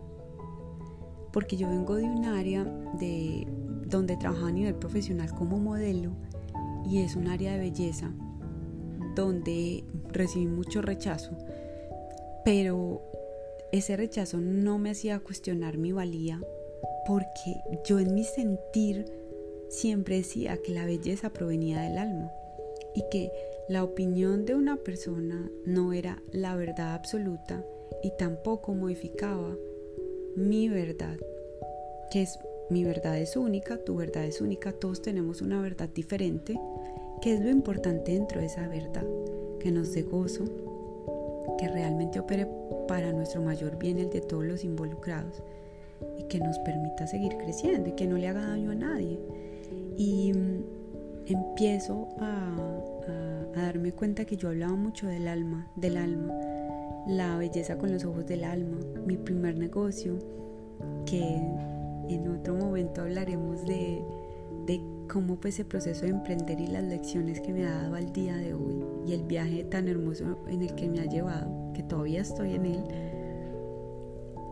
[1.33, 2.65] porque yo vengo de un área
[2.99, 3.47] de
[3.87, 6.13] donde trabajo a nivel profesional como modelo
[6.85, 8.13] y es un área de belleza
[9.15, 11.31] donde recibí mucho rechazo,
[12.45, 13.03] pero
[13.73, 16.41] ese rechazo no me hacía cuestionar mi valía
[17.07, 19.07] porque yo en mi sentir
[19.69, 22.31] siempre decía que la belleza provenía del alma
[22.95, 23.31] y que
[23.69, 27.65] la opinión de una persona no era la verdad absoluta
[28.03, 29.57] y tampoco modificaba
[30.37, 31.17] mi verdad,
[32.11, 32.39] que es
[32.71, 36.59] mi verdad es única, tu verdad es única, todos tenemos una verdad diferente,
[37.21, 39.07] que es lo importante dentro de esa verdad,
[39.59, 40.45] que nos dé gozo,
[41.59, 42.47] que realmente opere
[42.87, 45.43] para nuestro mayor bien el de todos los involucrados
[46.19, 49.19] y que nos permita seguir creciendo y que no le haga daño a nadie.
[49.97, 50.65] Y mm,
[51.27, 56.33] empiezo a, a, darme cuenta que yo hablaba mucho del alma, del alma,
[57.07, 60.19] la belleza con los ojos del alma, mi primer negocio,
[61.05, 61.23] que
[62.09, 64.03] en otro momento hablaremos de,
[64.67, 68.13] de cómo fue ese proceso de emprender y las lecciones que me ha dado al
[68.13, 71.83] día de hoy y el viaje tan hermoso en el que me ha llevado, que
[71.83, 72.85] todavía estoy en él.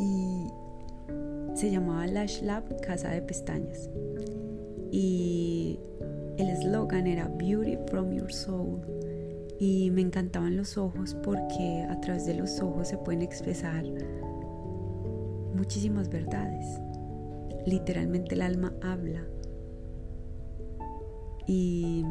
[0.00, 0.46] Y
[1.54, 3.88] se llamaba Lash Lab Casa de Pestañas.
[4.90, 5.78] Y
[6.38, 8.80] el eslogan era Beauty from Your Soul.
[9.58, 13.84] Y me encantaban los ojos porque a través de los ojos se pueden expresar
[15.54, 16.80] muchísimas verdades.
[17.64, 19.24] Literalmente el alma habla.
[21.46, 22.04] Y,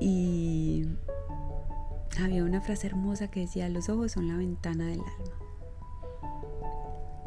[0.00, 0.86] y
[2.22, 5.40] había una frase hermosa que decía, los ojos son la ventana del alma.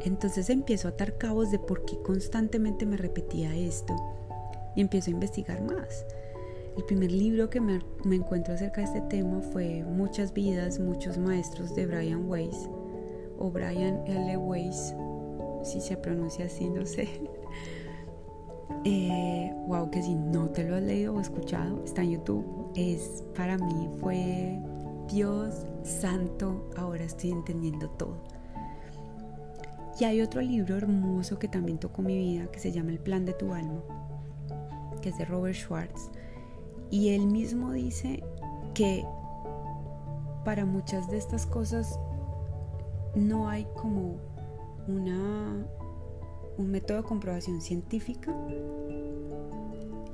[0.00, 3.94] Entonces empiezo a atar cabos de por qué constantemente me repetía esto
[4.74, 6.04] y empiezo a investigar más.
[6.76, 11.74] El primer libro que me, encuentro acerca de este tema fue Muchas vidas, muchos maestros
[11.74, 12.68] de Brian Weiss
[13.38, 14.36] o Brian L.
[14.36, 14.94] Weiss,
[15.62, 17.08] si se pronuncia así, no sé.
[19.66, 22.72] wow, eh, que si no te lo has leído o escuchado, está en YouTube.
[22.74, 24.58] Es para mí fue
[25.08, 28.16] Dios santo, ahora estoy entendiendo todo.
[30.00, 33.24] Y hay otro libro hermoso que también tocó mi vida que se llama El plan
[33.24, 33.80] de tu alma,
[35.04, 36.10] que es de Robert Schwartz.
[36.90, 38.24] Y él mismo dice
[38.72, 39.04] que
[40.46, 42.00] para muchas de estas cosas
[43.14, 44.16] no hay como
[44.88, 45.66] una,
[46.56, 48.34] un método de comprobación científica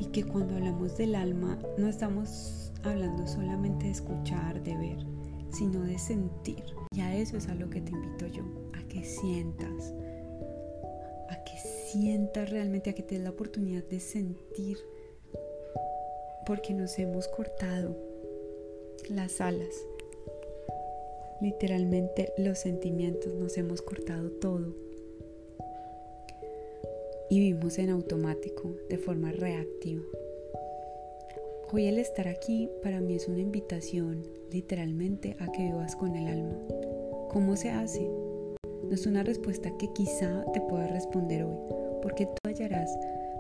[0.01, 5.07] y que cuando hablamos del alma no estamos hablando solamente de escuchar, de ver,
[5.51, 6.65] sino de sentir.
[6.97, 8.43] Y a eso es a lo que te invito yo,
[8.77, 9.95] a que sientas,
[11.91, 14.79] sientas realmente, a que te la oportunidad de sentir,
[16.47, 17.97] porque nos hemos cortado
[19.09, 19.75] las alas.
[21.41, 24.75] Literalmente los sentimientos nos hemos cortado todo.
[27.29, 30.03] Y vivimos en automático, de forma reactiva.
[31.73, 36.27] Hoy el estar aquí para mí es una invitación literalmente a que vivas con el
[36.27, 36.59] alma.
[37.31, 38.30] ¿Cómo se hace?
[38.91, 41.55] No es una respuesta que quizá te pueda responder hoy,
[42.03, 42.91] porque tú hallarás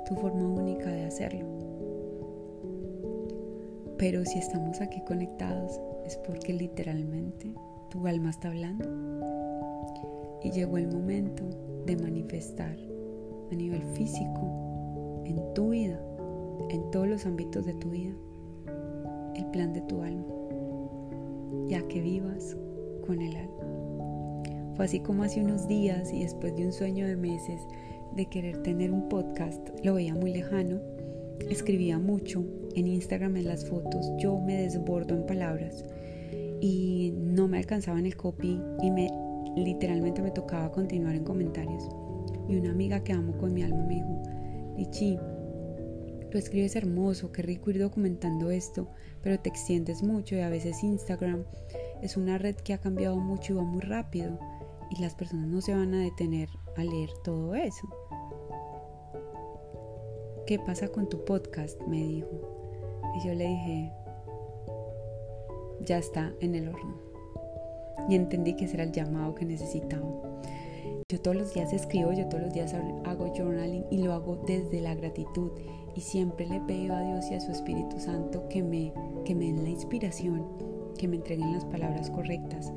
[0.07, 1.45] tu forma única de hacerlo.
[3.99, 7.53] Pero si estamos aquí conectados es porque literalmente
[7.91, 8.85] tu alma está hablando.
[10.45, 11.43] Y llegó el momento
[11.85, 12.79] de manifestar
[13.51, 16.01] a nivel físico, en tu vida,
[16.69, 18.15] en todos los ámbitos de tu vida,
[19.35, 20.33] el plan de tu alma,
[21.67, 22.57] ya que vivas
[23.05, 23.60] con el alma.
[24.77, 27.61] Fue así como hace unos días y después de un sueño de meses
[28.17, 30.81] de querer tener un podcast, lo veía muy lejano,
[31.49, 32.45] escribía mucho,
[32.75, 35.85] en Instagram en las fotos yo me desbordo en palabras
[36.61, 39.11] y no me alcanzaba en el copy y me
[39.57, 41.89] literalmente me tocaba continuar en comentarios.
[42.49, 44.23] Y una amiga que amo con mi alma me dijo,
[44.77, 45.19] Lichi,
[46.31, 48.87] Tú escribes hermoso, qué rico ir documentando esto,
[49.21, 51.43] pero te extiendes mucho y a veces Instagram
[52.03, 54.39] es una red que ha cambiado mucho y va muy rápido
[54.91, 57.89] y las personas no se van a detener a leer todo eso.
[60.47, 61.81] ¿Qué pasa con tu podcast?
[61.87, 62.29] me dijo.
[63.17, 63.93] Y yo le dije,
[65.81, 66.97] ya está en el horno.
[68.09, 70.09] Y entendí que ese era el llamado que necesitaba.
[71.09, 72.75] Yo todos los días escribo, yo todos los días
[73.05, 75.51] hago journaling y lo hago desde la gratitud
[75.95, 78.93] y siempre le pido a Dios y a su Espíritu Santo que me,
[79.25, 80.47] que me den la inspiración,
[80.97, 82.73] que me entreguen las palabras correctas.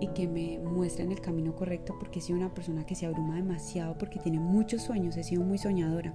[0.00, 3.36] Y que me muestren el camino correcto porque he sido una persona que se abruma
[3.36, 6.14] demasiado porque tiene muchos sueños, he sido muy soñadora.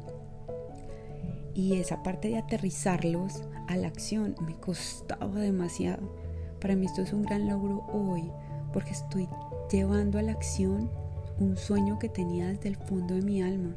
[1.54, 6.16] Y esa parte de aterrizarlos a la acción me costaba demasiado.
[6.60, 8.32] Para mí esto es un gran logro hoy
[8.72, 9.28] porque estoy
[9.72, 10.90] llevando a la acción
[11.40, 13.76] un sueño que tenía desde el fondo de mi alma.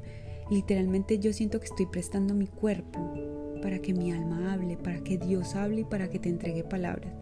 [0.50, 3.12] Literalmente yo siento que estoy prestando mi cuerpo
[3.62, 7.12] para que mi alma hable, para que Dios hable y para que te entregue palabras.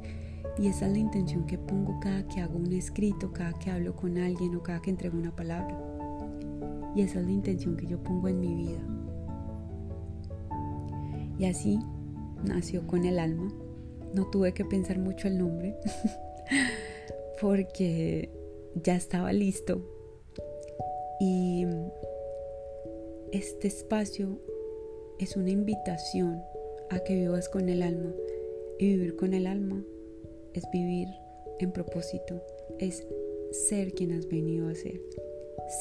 [0.57, 3.96] Y esa es la intención que pongo cada que hago un escrito, cada que hablo
[3.96, 5.76] con alguien o cada que entrego una palabra.
[6.94, 8.78] Y esa es la intención que yo pongo en mi vida.
[11.38, 11.80] Y así
[12.44, 13.52] nació con el alma.
[14.14, 15.74] No tuve que pensar mucho el nombre
[17.40, 18.30] porque
[18.76, 19.82] ya estaba listo.
[21.18, 21.66] Y
[23.32, 24.38] este espacio
[25.18, 26.40] es una invitación
[26.90, 28.12] a que vivas con el alma.
[28.78, 29.84] Y vivir con el alma
[30.55, 31.09] es vivir
[31.59, 32.42] en propósito,
[32.78, 33.07] es
[33.52, 35.00] ser quien has venido a ser,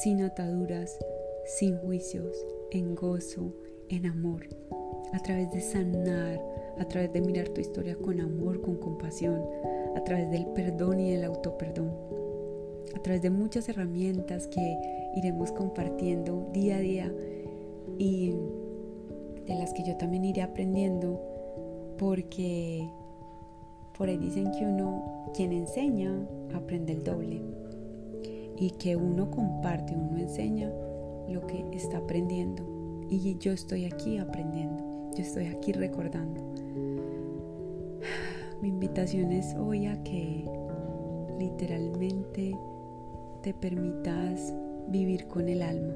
[0.02, 0.98] sin ataduras,
[1.46, 3.52] sin juicios, en gozo,
[3.88, 4.46] en amor,
[5.12, 6.40] a través de sanar,
[6.78, 9.42] a través de mirar tu historia con amor, con compasión,
[9.96, 11.92] a través del perdón y del autoperdón,
[12.94, 14.78] a través de muchas herramientas que
[15.16, 17.14] iremos compartiendo día a día
[17.98, 18.34] y
[19.46, 21.20] de las que yo también iré aprendiendo
[21.98, 22.88] porque
[23.96, 27.42] por ahí dicen que uno, quien enseña, aprende el doble.
[28.56, 30.70] Y que uno comparte, uno enseña
[31.28, 32.64] lo que está aprendiendo.
[33.08, 35.10] Y yo estoy aquí aprendiendo.
[35.14, 36.40] Yo estoy aquí recordando.
[38.62, 40.44] Mi invitación es hoy a que
[41.38, 42.56] literalmente
[43.42, 44.54] te permitas
[44.88, 45.94] vivir con el alma.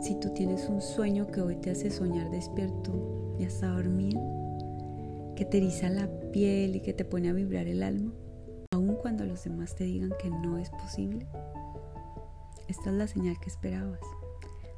[0.00, 2.92] Si tú tienes un sueño que hoy te hace soñar despierto
[3.38, 4.18] y hasta dormir,
[5.42, 8.12] que te eriza la piel y que te pone a vibrar el alma,
[8.70, 11.26] aun cuando los demás te digan que no es posible.
[12.68, 13.98] Esta es la señal que esperabas.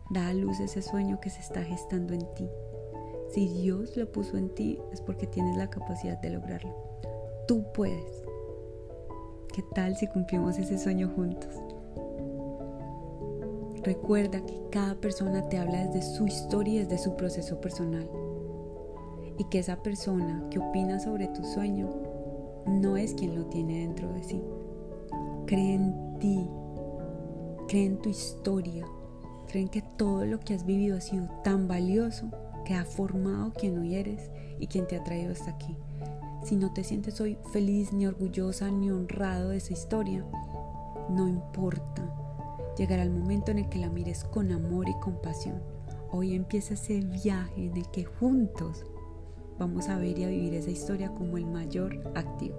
[0.09, 2.49] Da a luz ese sueño que se está gestando en ti.
[3.35, 6.75] Si Dios lo puso en ti es porque tienes la capacidad de lograrlo.
[7.47, 8.25] Tú puedes.
[9.53, 11.55] ¿Qué tal si cumplimos ese sueño juntos?
[13.83, 18.09] Recuerda que cada persona te habla desde su historia y desde su proceso personal
[19.39, 21.91] y que esa persona que opina sobre tu sueño
[22.66, 24.43] no es quien lo tiene dentro de sí.
[25.47, 26.49] Cree en ti,
[27.68, 28.87] cree en tu historia,
[29.49, 32.30] creen que todo lo que has vivido ha sido tan valioso
[32.64, 35.76] que ha formado quien hoy eres y quien te ha traído hasta aquí.
[36.45, 40.24] Si no te sientes hoy feliz, ni orgullosa, ni honrado de esa historia,
[41.11, 42.03] no importa.
[42.76, 45.62] Llegará el momento en el que la mires con amor y compasión.
[46.11, 48.85] Hoy empieza ese viaje en el que juntos
[49.59, 52.57] vamos a ver y a vivir esa historia como el mayor activo.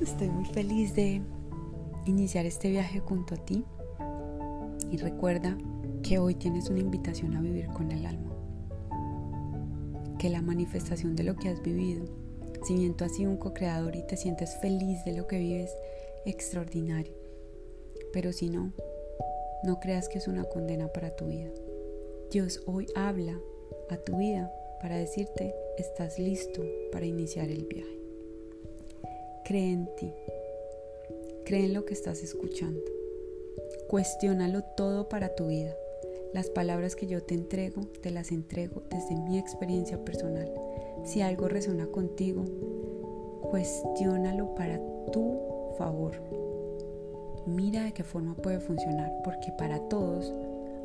[0.00, 1.22] Estoy muy feliz de
[2.06, 3.64] iniciar este viaje junto a ti
[4.90, 5.58] y recuerda
[6.02, 8.32] que hoy tienes una invitación a vivir con el alma.
[10.18, 12.04] Que la manifestación de lo que has vivido,
[12.64, 15.70] si bien tú has sido un co-creador y te sientes feliz de lo que vives,
[16.24, 17.14] extraordinario.
[18.12, 18.72] Pero si no,
[19.64, 21.50] no creas que es una condena para tu vida.
[22.30, 23.38] Dios hoy habla
[23.90, 26.62] a tu vida para decirte, estás listo
[26.92, 27.98] para iniciar el viaje.
[29.44, 30.12] Cree en ti.
[31.44, 32.80] Cree en lo que estás escuchando.
[33.88, 35.74] Cuestiónalo todo para tu vida.
[36.34, 40.52] Las palabras que yo te entrego, te las entrego desde mi experiencia personal.
[41.04, 42.44] Si algo resuena contigo,
[43.50, 44.78] cuestiónalo para
[45.10, 46.12] tu favor.
[47.46, 50.30] Mira de qué forma puede funcionar, porque para todos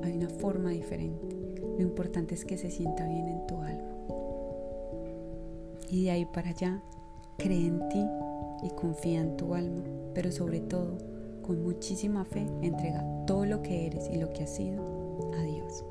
[0.01, 1.42] hay una forma diferente.
[1.77, 3.93] Lo importante es que se sienta bien en tu alma.
[5.89, 6.81] Y de ahí para allá,
[7.37, 8.05] cree en ti
[8.63, 10.97] y confía en tu alma, pero sobre todo,
[11.41, 14.83] con muchísima fe, entrega todo lo que eres y lo que has sido
[15.37, 15.83] a Dios.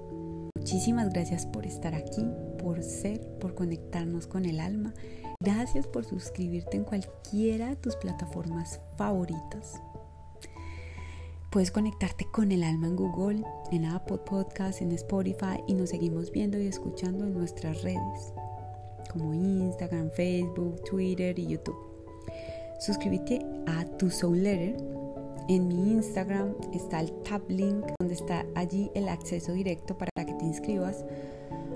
[0.57, 2.25] Muchísimas gracias por estar aquí,
[2.59, 4.95] por ser, por conectarnos con el alma.
[5.41, 9.81] Gracias por suscribirte en cualquiera de tus plataformas favoritas.
[11.53, 16.33] Puedes conectarte con el alma en Google, en Apple Podcasts, en Spotify y nos seguimos
[16.33, 18.33] viendo y escuchando en nuestras redes
[19.13, 21.77] como Instagram, Facebook, Twitter y YouTube.
[22.81, 24.79] Suscríbete a tu Soul Letter.
[25.51, 30.33] En mi Instagram está el tab link donde está allí el acceso directo para que
[30.33, 31.05] te inscribas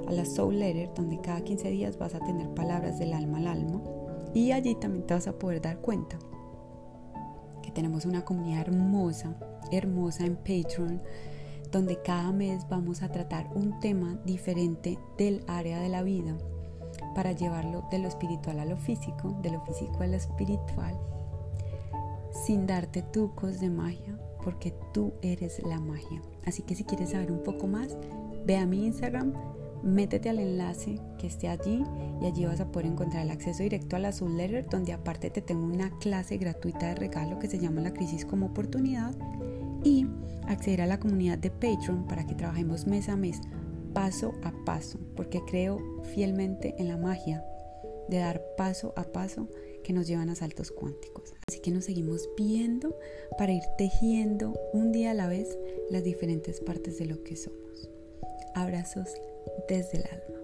[0.08, 3.48] a la Soul Letter donde cada 15 días vas a tener palabras del alma al
[3.48, 3.82] alma
[4.32, 6.18] y allí también te vas a poder dar cuenta
[7.62, 9.36] que tenemos una comunidad hermosa
[9.70, 11.02] hermosa en Patreon,
[11.70, 16.36] donde cada mes vamos a tratar un tema diferente del área de la vida.
[17.14, 20.98] para llevarlo de lo espiritual a lo físico, de lo físico a lo espiritual,
[22.44, 26.22] sin darte trucos de magia, porque tú eres la magia.
[26.44, 27.96] Así que si quieres saber un poco más,
[28.46, 29.32] ve a mi Instagram,
[29.82, 31.82] métete al enlace que esté allí
[32.20, 35.30] y allí vas a poder encontrar el acceso directo a la Soul Letter, donde aparte
[35.30, 39.14] te tengo una clase gratuita de regalo que se llama La Crisis como Oportunidad
[39.86, 40.04] y
[40.48, 43.40] acceder a la comunidad de Patreon para que trabajemos mes a mes,
[43.94, 45.78] paso a paso, porque creo
[46.12, 47.44] fielmente en la magia
[48.08, 49.48] de dar paso a paso
[49.84, 51.34] que nos llevan a saltos cuánticos.
[51.46, 52.96] Así que nos seguimos viendo
[53.38, 55.56] para ir tejiendo un día a la vez
[55.88, 57.88] las diferentes partes de lo que somos.
[58.54, 59.08] Abrazos
[59.68, 60.35] desde el alma.